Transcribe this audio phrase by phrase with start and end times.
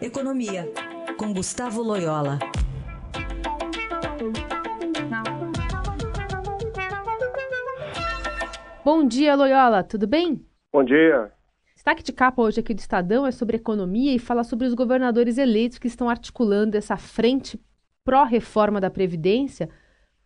[0.00, 0.70] Economia,
[1.18, 2.38] com Gustavo Loyola.
[8.84, 10.44] Bom dia, Loyola, tudo bem?
[10.70, 11.32] Bom dia.
[11.74, 15.38] Destaque de capa hoje aqui do Estadão é sobre economia e fala sobre os governadores
[15.38, 17.58] eleitos que estão articulando essa frente
[18.04, 19.70] pró-reforma da Previdência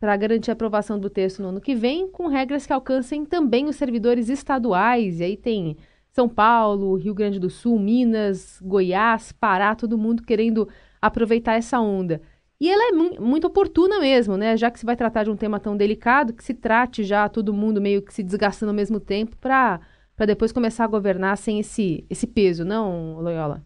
[0.00, 3.66] para garantir a aprovação do texto no ano que vem, com regras que alcancem também
[3.66, 5.20] os servidores estaduais.
[5.20, 5.76] E aí tem
[6.10, 10.68] São Paulo, Rio Grande do Sul, Minas, Goiás, Pará, todo mundo querendo
[11.00, 12.20] aproveitar essa onda.
[12.60, 14.56] E ela é mu muito oportuna mesmo, né?
[14.56, 17.54] Já que se vai tratar de um tema tão delicado, que se trate já todo
[17.54, 19.80] mundo meio que se desgastando ao mesmo tempo para
[20.26, 23.62] depois começar a governar sem esse, esse peso, não, Loyola?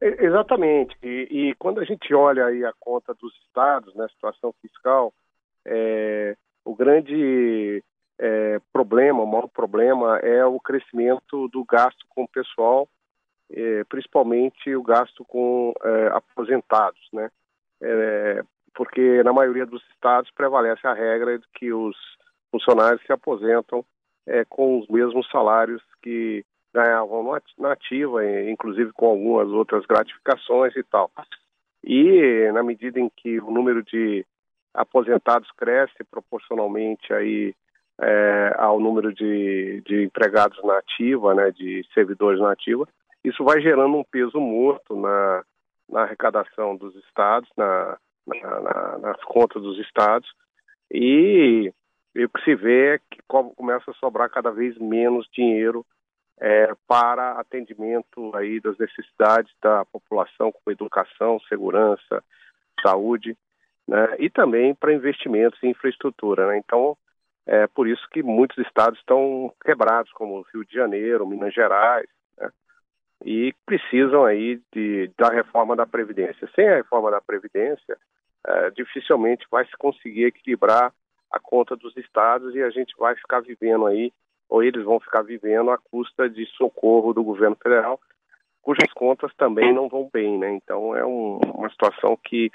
[0.00, 0.96] Exatamente.
[1.02, 5.12] E, e, quando a gente olha aí a conta dos estados, né, situação fiscal,
[5.66, 7.82] é, o grande
[8.22, 12.86] é, problema, o maior problema é o crescimento do gasto com o pessoal,
[13.50, 17.30] é, principalmente o gasto com é, aposentados, né?
[17.80, 18.42] é,
[18.74, 21.96] porque na maioria dos estados prevalece a regra de que os
[22.50, 23.82] funcionários se aposentam
[24.26, 30.82] é, com os mesmos salários que ganhavam na ativa, inclusive com algumas outras gratificações e
[30.82, 31.10] tal.
[31.82, 34.24] E na medida em que o número de
[34.74, 37.54] aposentados cresce proporcionalmente aí
[38.00, 42.88] é, ao número de, de empregados na ativa, né, de servidores na ativa,
[43.22, 45.44] isso vai gerando um peso morto na,
[45.88, 50.28] na arrecadação dos estados, na, na, na, nas contas dos estados,
[50.90, 51.72] e
[52.16, 55.84] o que se vê é que começa a sobrar cada vez menos dinheiro
[56.40, 62.24] é, para atendimento aí das necessidades da população, como educação, segurança,
[62.82, 63.36] saúde,
[63.86, 66.46] né, e também para investimentos em infraestrutura.
[66.48, 66.58] Né?
[66.58, 66.96] Então,
[67.46, 72.06] é por isso que muitos estados estão quebrados, como Rio de Janeiro, Minas Gerais,
[73.24, 76.48] e precisam aí de, da reforma da Previdência.
[76.54, 77.96] Sem a reforma da Previdência,
[78.46, 80.92] é, dificilmente vai se conseguir equilibrar
[81.30, 84.12] a conta dos estados e a gente vai ficar vivendo aí,
[84.48, 88.00] ou eles vão ficar vivendo à custa de socorro do governo federal,
[88.62, 90.52] cujas contas também não vão bem, né?
[90.54, 92.50] Então é um, uma situação que,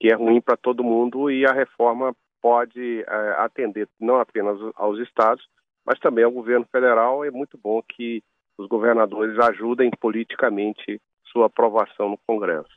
[0.00, 4.98] que é ruim para todo mundo e a reforma pode é, atender não apenas aos
[5.00, 5.44] estados,
[5.84, 7.24] mas também ao governo federal.
[7.24, 8.22] É muito bom que
[8.58, 11.00] os governadores ajudem politicamente
[11.32, 12.68] sua aprovação no Congresso.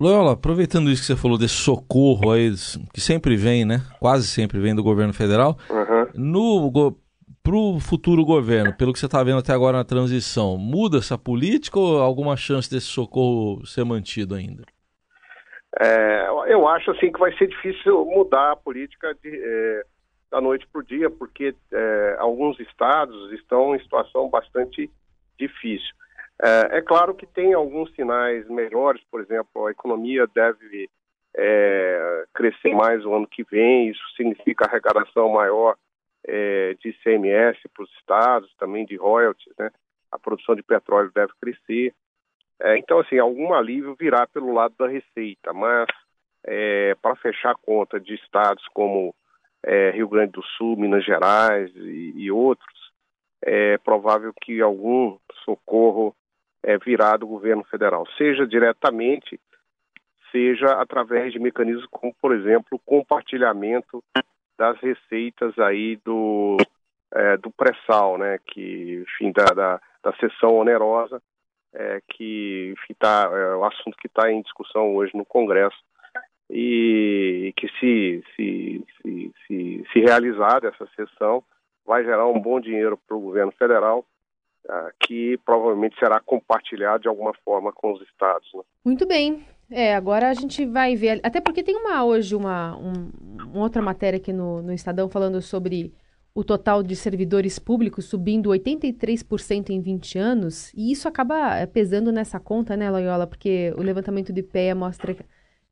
[0.00, 2.50] Loyola, aproveitando isso que você falou desse socorro aí,
[2.92, 3.82] que sempre vem, né?
[4.00, 5.56] Quase sempre vem do governo federal.
[5.70, 6.08] Uhum.
[6.14, 6.96] No
[7.42, 11.18] para o futuro governo, pelo que você está vendo até agora na transição, muda essa
[11.18, 14.64] política ou alguma chance desse socorro ser mantido ainda?
[15.80, 19.84] É, eu acho assim que vai ser difícil mudar a política de, é,
[20.30, 24.90] da noite para o dia, porque é, alguns estados estão em situação bastante
[25.38, 25.94] difícil.
[26.42, 30.90] É, é, claro que tem alguns sinais melhores, por exemplo, a economia deve
[31.36, 35.76] é, crescer mais o ano que vem, isso significa arrecadação maior
[36.26, 39.70] é, de ICMS para os estados, também de royalties, né?
[40.10, 41.94] A produção de petróleo deve crescer.
[42.62, 45.88] É, então, assim, algum alívio virá pelo lado da receita, mas
[46.44, 49.12] é, para fechar a conta de estados como
[49.64, 52.92] é, Rio Grande do Sul, Minas Gerais e, e outros,
[53.42, 56.14] é provável que algum socorro
[56.62, 59.40] é, virá do governo federal, seja diretamente,
[60.30, 64.02] seja através de mecanismos como, por exemplo, o compartilhamento
[64.56, 66.56] das receitas aí do,
[67.12, 71.20] é, do pré-sal, né, que, enfim, da, da, da sessão onerosa,
[71.74, 75.76] é, que está é, o assunto que está em discussão hoje no Congresso
[76.50, 81.42] e que se, se, se, se, se essa sessão
[81.86, 84.04] vai gerar um bom dinheiro para o governo federal,
[84.66, 88.48] uh, que provavelmente será compartilhado de alguma forma com os estados.
[88.54, 88.60] Né?
[88.84, 89.44] Muito bem.
[89.70, 91.20] É, agora a gente vai ver.
[91.22, 93.10] Até porque tem uma hoje uma, um,
[93.58, 95.94] outra matéria aqui no, no Estadão falando sobre
[96.34, 102.10] o total de servidores públicos subindo 83% em 20 anos, e isso acaba é, pesando
[102.10, 103.26] nessa conta, né, Loyola?
[103.26, 105.16] Porque o levantamento do IPEA mostra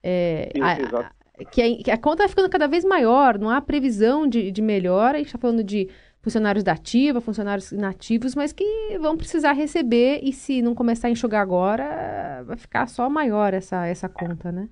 [0.03, 1.11] é, Sim, a,
[1.47, 4.61] que, a, que a conta vai ficando cada vez maior, não há previsão de, de
[4.61, 5.89] melhora, a gente está falando de
[6.23, 11.11] funcionários da ativa, funcionários inativos, mas que vão precisar receber e se não começar a
[11.11, 14.69] enxugar agora, vai ficar só maior essa, essa conta, né?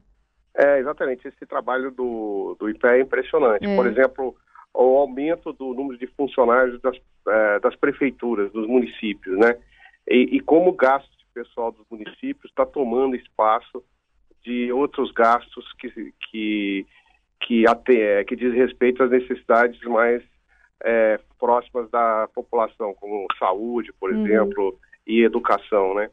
[0.55, 1.27] É, exatamente.
[1.27, 3.65] Esse trabalho do, do IPE é impressionante.
[3.65, 3.77] É.
[3.77, 4.37] Por exemplo,
[4.85, 6.97] o aumento do número de funcionários das,
[7.27, 9.59] é, das prefeituras, dos municípios, né?
[10.07, 13.83] E, e como o gasto de pessoal dos municípios está tomando espaço
[14.45, 16.87] de outros gastos que, que,
[17.41, 20.23] que, até, que diz respeito às necessidades mais
[20.85, 24.25] é, próximas da população, como saúde, por uhum.
[24.25, 26.09] exemplo, e educação, né?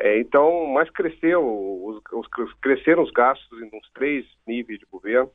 [0.00, 1.42] É, então, mas cresceu,
[1.84, 5.30] os, os, cresceram os gastos em uns três níveis de governo,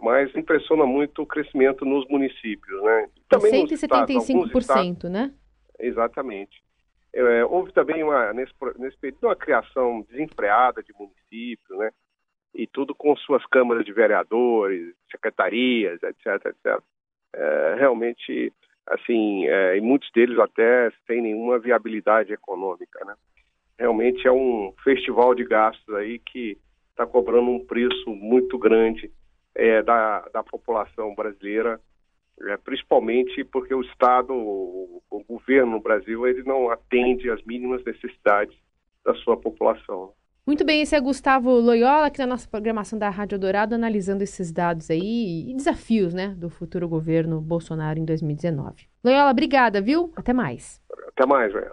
[0.00, 3.08] mas impressiona muito o crescimento nos municípios, né?
[3.28, 5.32] Também 175%, estados, né?
[5.78, 6.62] Exatamente.
[7.12, 11.90] É, houve também uma, nesse, nesse período uma criação desenfreada de municípios, né?
[12.54, 16.82] E tudo com suas câmaras de vereadores, secretarias, etc, etc.
[17.34, 18.52] É, realmente,
[18.86, 23.14] assim, é, e muitos deles até sem nenhuma viabilidade econômica, né?
[23.78, 26.58] Realmente é um festival de gastos aí que
[26.90, 29.10] está cobrando um preço muito grande
[29.58, 31.78] é, da, da população brasileira
[32.42, 37.82] é, principalmente porque o Estado, o, o, governo no Brasil, ele não atende às mínimas
[37.84, 38.56] necessidades
[39.04, 40.12] da sua população.
[40.46, 44.50] Muito bem, esse é Gustavo Loyola, aqui na nossa programação da Rádio Dourado, analisando esses
[44.50, 48.86] dados aí e desafios né, do futuro governo Bolsonaro em 2019.
[49.04, 50.10] Loyola, obrigada, viu?
[50.16, 50.80] Até mais.
[51.08, 51.72] Até mais, velho.